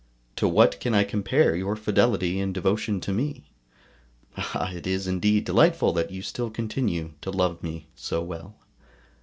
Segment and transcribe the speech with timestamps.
[0.37, 3.51] To what can I compare your fidelity and devotion to me?
[4.35, 4.71] Ah!
[4.73, 8.55] it is indeed delightful that you still continue to love me so well.